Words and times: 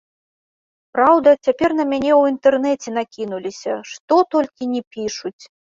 Праўда, 0.95 1.29
цяпер 1.47 1.69
на 1.81 1.85
мяне 1.91 2.11
ў 2.15 2.21
інтэрнэце 2.35 2.89
накінуліся, 2.99 3.71
што 3.95 4.13
толькі 4.37 4.63
ні 4.77 4.81
пішуць! 4.99 5.39